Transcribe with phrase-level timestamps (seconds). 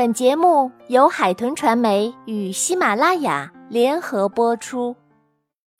[0.00, 4.96] 本节目由海豚传媒与喜马拉雅联合播出。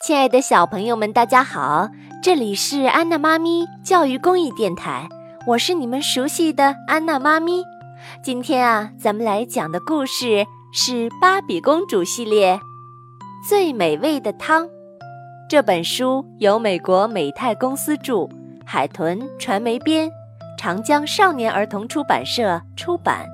[0.04, 1.88] 亲爱的小朋友们，大家好，
[2.22, 5.08] 这里是安娜妈咪教育公益电台，
[5.46, 7.64] 我是你们熟悉的安娜妈咪。
[8.22, 12.56] 今天啊，咱们来讲的故事是《芭比公主系列》
[13.48, 14.68] 最美味的汤。
[15.48, 18.28] 这本书由美国美泰公司著，
[18.66, 20.10] 海豚传媒编，
[20.58, 23.26] 长江少年儿童出版社出版。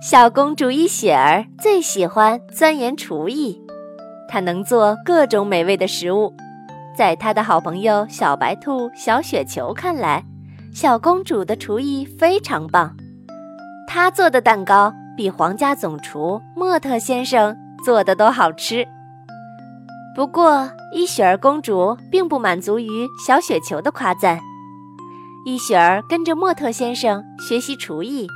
[0.00, 3.60] 小公主伊雪儿最喜欢钻研厨艺，
[4.28, 6.32] 她能做各种美味的食物。
[6.96, 10.24] 在她的好朋友小白兔、小雪球看来，
[10.72, 12.96] 小公主的厨艺非常棒。
[13.88, 18.86] 她做的蛋糕比皇家总厨莫特先生做的都好吃。
[20.14, 24.38] 不过，伊雪儿公主并不满足于小雪球的夸赞。
[25.44, 28.28] 伊雪儿跟着莫特先生学习厨艺。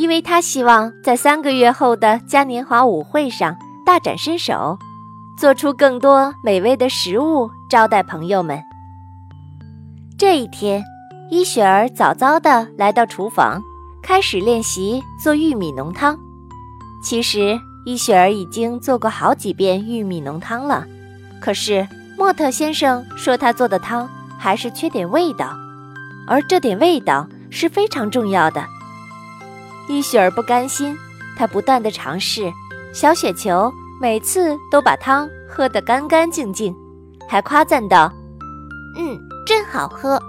[0.00, 4.78] 因为他希望在三个月后的嘉年华舞会上大展身手，
[5.36, 8.58] 做出更多美味的食物招待朋友们。
[10.16, 10.82] 这一天，
[11.28, 13.62] 伊雪儿早早地来到厨房，
[14.02, 16.18] 开始练习做玉米浓汤。
[17.04, 20.86] 其实，伊雪儿已经做过好几遍玉米浓汤了，
[21.42, 25.54] 可是莫特先生说他做的汤还是缺点味道，
[26.26, 28.64] 而这点味道是非常重要的。
[29.90, 30.96] 伊雪儿不甘心，
[31.36, 32.48] 她不断地尝试。
[32.92, 36.72] 小雪球每次都把汤喝得干干净净，
[37.28, 38.08] 还夸赞道
[38.96, 40.22] ：“嗯，真好喝。”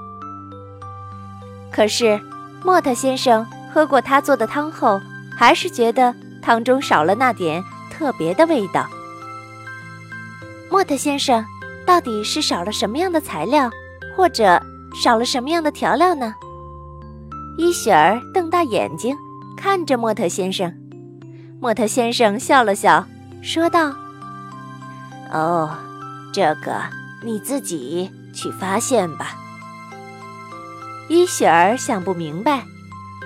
[1.72, 2.20] 可是，
[2.64, 5.00] 莫特先生喝过他做的汤后，
[5.38, 8.88] 还是觉得汤中少了那点特别的味道。
[10.72, 11.46] 莫特先生，
[11.86, 13.70] 到底是少了什么样的材料，
[14.18, 14.60] 或者
[15.04, 16.34] 少了什么样的调料呢？
[17.60, 19.16] 伊雪儿瞪大眼睛。
[19.62, 20.74] 看着莫特先生，
[21.60, 23.06] 莫特先生笑了笑，
[23.44, 23.94] 说道
[25.32, 25.78] ：“哦，
[26.34, 26.82] 这个
[27.24, 29.36] 你自己去发现吧。”
[31.10, 32.64] 伊雪儿想不明白，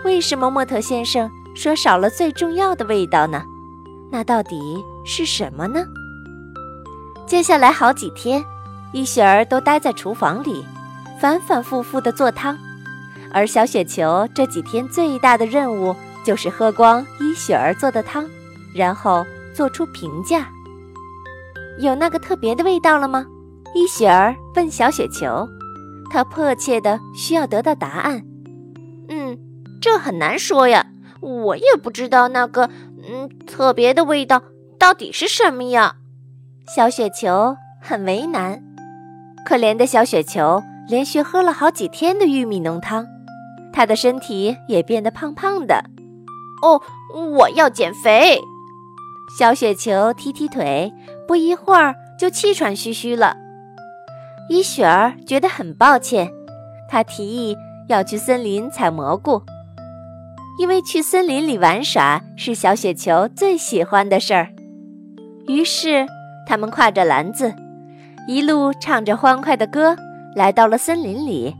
[0.03, 3.41] 为什么莫特先生说少了最重要的味道呢？
[4.12, 4.59] 那到底
[5.06, 5.85] 是什么呢？
[7.25, 8.44] 接下来好几天，
[8.91, 10.66] 伊雪儿都待在厨房里，
[11.18, 12.57] 反反复复地做汤，
[13.31, 15.95] 而小雪球这几天最大的任务。
[16.25, 18.28] 就是喝光伊雪儿做的汤，
[18.74, 20.50] 然后做出评价。
[21.78, 23.25] 有那个特别的味道了吗？
[23.75, 25.47] 伊雪儿问小雪球，
[26.09, 28.24] 她迫切的需要得到答案。
[29.09, 29.38] 嗯，
[29.80, 30.88] 这很难说呀，
[31.22, 32.69] 我也不知道那个
[33.07, 34.42] 嗯特别的味道
[34.80, 35.97] 到底是什么呀。
[36.75, 38.63] 小雪球很为难，
[39.46, 43.06] 可怜的小雪球连续喝了好几天的玉米浓汤，
[43.72, 45.84] 她的身体也变得胖胖的。
[46.61, 46.81] 哦，
[47.13, 48.41] 我要减肥。
[49.38, 50.93] 小雪球踢踢腿，
[51.27, 53.35] 不一会儿就气喘吁吁了。
[54.49, 56.31] 伊雪儿觉得很抱歉，
[56.89, 57.57] 她提议
[57.89, 59.41] 要去森林采蘑菇，
[60.59, 64.49] 因为去森林里玩耍是小雪球最喜欢的事儿。
[65.47, 66.05] 于是，
[66.47, 67.53] 他们挎着篮子，
[68.27, 69.95] 一路唱着欢快的歌，
[70.35, 71.55] 来到了森林里。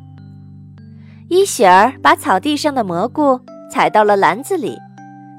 [1.28, 3.42] 伊雪儿把草地上的蘑菇
[3.72, 4.78] 踩到了篮子里。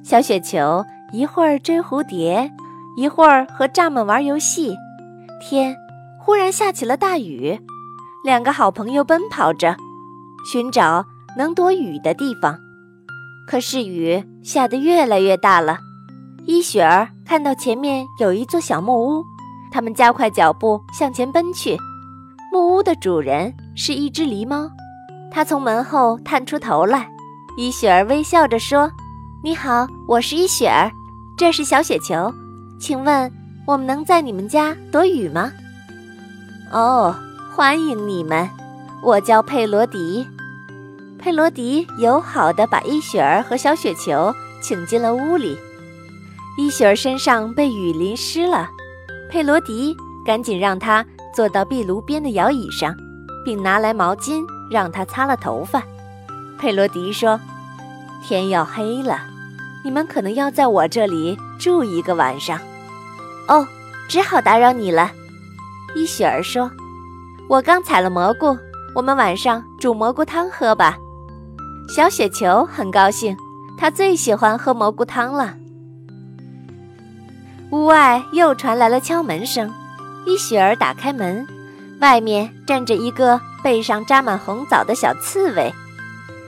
[0.04, 2.50] 小雪球一会儿追蝴蝶，
[2.96, 4.76] 一会儿和蚱蜢玩游戏。
[5.40, 5.76] 天
[6.18, 7.58] 忽然下起了大雨，
[8.24, 9.76] 两个好朋友奔跑着，
[10.50, 11.04] 寻找
[11.36, 12.58] 能躲雨的地方。
[13.46, 15.78] 可是雨下得越来越大了。
[16.46, 19.24] 伊雪儿看到前面有一座小木屋，
[19.72, 21.76] 他们加快脚步向前奔去。
[22.52, 24.70] 木屋的主人是一只狸猫，
[25.30, 27.08] 它从门后探出头来。
[27.58, 28.90] 伊雪儿微笑着说。
[29.42, 30.92] 你好，我是伊雪儿，
[31.38, 32.30] 这是小雪球，
[32.78, 33.32] 请问
[33.66, 35.50] 我们能在你们家躲雨吗？
[36.70, 37.16] 哦，
[37.54, 38.46] 欢迎你们，
[39.02, 40.26] 我叫佩罗迪。
[41.18, 44.30] 佩罗迪友好地把伊雪儿和小雪球
[44.60, 45.56] 请进了屋里。
[46.58, 48.68] 伊雪儿身上被雨淋湿了，
[49.30, 49.96] 佩罗迪
[50.26, 51.02] 赶紧让她
[51.34, 52.94] 坐到壁炉边的摇椅上，
[53.46, 55.82] 并拿来毛巾让她擦了头发。
[56.58, 57.40] 佩罗迪说
[58.22, 59.20] ：“天要黑了。”
[59.84, 62.58] 你们可能要在我这里住一个晚上，
[63.46, 63.64] 哦，
[64.08, 65.12] 只好打扰你了。
[65.94, 66.68] 伊雪儿说
[67.48, 68.58] ：“我刚采了蘑菇，
[68.96, 70.98] 我们晚上煮蘑菇汤喝吧。”
[71.88, 73.36] 小雪球很高兴，
[73.78, 75.54] 他最喜欢喝蘑菇汤了。
[77.70, 79.72] 屋外又传来了敲门声，
[80.26, 81.46] 伊雪儿打开门，
[82.00, 85.72] 外面站着一个背上扎满红枣的小刺猬。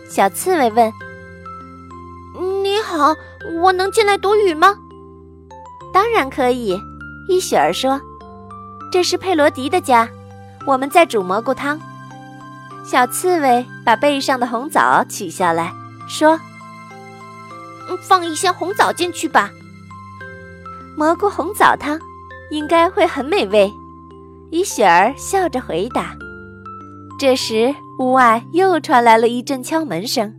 [0.09, 0.93] 小刺猬问
[2.63, 3.15] ：“你？”好，
[3.61, 4.75] 我能进来躲雨吗？
[5.93, 6.81] 当然可以。
[7.29, 8.01] 伊雪儿说
[8.91, 10.09] ：“这是佩罗迪的家，
[10.67, 11.79] 我们在煮蘑菇汤。”
[12.83, 15.73] 小刺猬把背上的红枣取下来，
[16.09, 16.41] 说
[18.03, 19.51] ：“放一些红枣进去吧。”
[20.97, 22.01] 蘑菇红枣汤
[22.51, 23.71] 应该会很美味。
[24.51, 26.17] 伊雪儿笑着回答。
[27.19, 30.33] 这时，屋外又传来了一阵敲门声。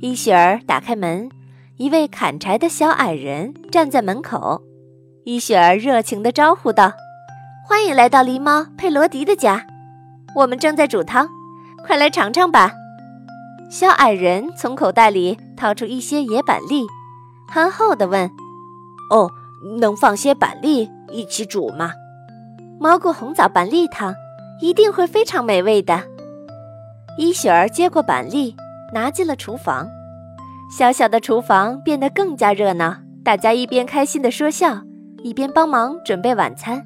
[0.00, 1.30] 伊雪儿打开门，
[1.78, 4.60] 一位砍柴的小矮人站在门口。
[5.24, 6.92] 伊雪儿热情地招呼道
[7.66, 9.66] ：“欢迎来到狸猫佩罗迪的家，
[10.36, 11.26] 我们正在煮汤，
[11.82, 12.72] 快来尝尝吧。”
[13.70, 16.86] 小矮人从口袋里掏出一些野板栗，
[17.48, 18.30] 憨厚地问
[19.10, 19.30] ：“哦，
[19.80, 21.92] 能放些板栗一起煮吗？”
[22.78, 24.14] 蘑菇红枣板栗汤
[24.60, 26.02] 一定会非常美味的。
[27.18, 28.54] 伊雪儿接过板栗，
[28.94, 29.88] 拿进了厨房。
[30.70, 32.94] 小小的厨房变得更加热闹，
[33.24, 34.80] 大家一边开心地说笑，
[35.24, 36.80] 一边帮忙准备晚餐。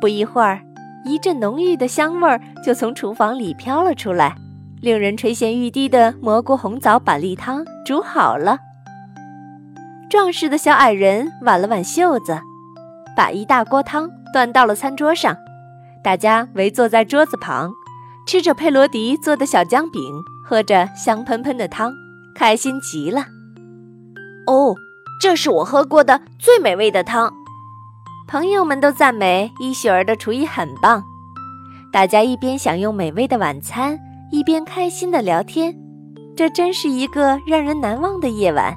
[0.00, 0.62] 不一会儿，
[1.04, 4.34] 一阵浓郁的香味儿就从厨房里飘了出来，
[4.80, 8.58] 令人垂涎欲滴的蘑菇红枣板栗汤煮好了。
[10.08, 12.40] 壮实的小矮人挽了挽袖子，
[13.14, 15.36] 把一大锅汤端到了餐桌上，
[16.02, 17.70] 大家围坐在桌子旁。
[18.26, 20.02] 吃着佩罗迪做的小姜饼，
[20.44, 21.92] 喝着香喷喷的汤，
[22.34, 23.20] 开心极了。
[24.48, 24.74] 哦，
[25.20, 27.32] 这是我喝过的最美味的汤。
[28.26, 31.04] 朋友们都赞美伊雪儿的厨艺很棒。
[31.92, 33.96] 大家一边享用美味的晚餐，
[34.32, 35.72] 一边开心的聊天。
[36.36, 38.76] 这真是一个让人难忘的夜晚。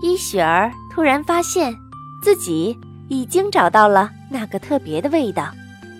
[0.00, 1.74] 伊雪儿突然发现
[2.22, 2.78] 自己
[3.08, 5.48] 已经找到了那个特别的味道，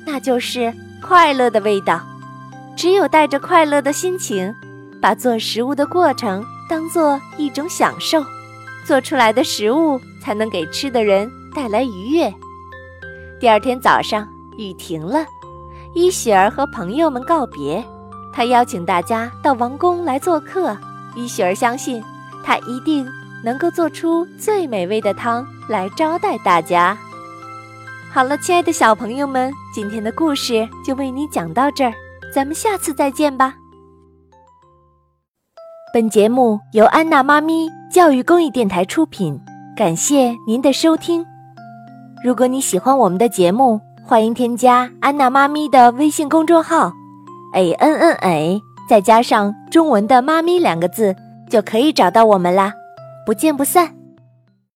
[0.06, 0.72] 那就是
[1.02, 2.00] 快乐的味道。
[2.76, 4.54] 只有带着快乐的心情，
[5.00, 8.24] 把做食物的过程当做一种享受，
[8.84, 12.32] 做出来的食物才能给吃的人带来愉悦。
[13.38, 14.26] 第二天早上，
[14.56, 15.24] 雨停了，
[15.94, 17.84] 伊雪儿和朋友们告别，
[18.32, 20.76] 她邀请大家到王宫来做客。
[21.14, 22.02] 伊雪儿相信，
[22.42, 23.06] 她一定
[23.44, 26.96] 能够做出最美味的汤来招待大家。
[28.10, 31.92] 好了，亲爱的小朋友们，今天的故事就为你讲到这儿。
[32.34, 33.54] 咱们下次再见吧。
[35.92, 39.38] 本节目由安娜妈咪教育公益电台出品，
[39.76, 41.22] 感谢您的收听。
[42.24, 46.90] 如果你喜欢我们的节目，欢迎添加安娜妈咪的微信公众号
[47.54, 51.14] ，a n n a，再加上中文的“妈咪”两个字，
[51.50, 52.72] 就可以找到我们啦。
[53.26, 54.01] 不见不散。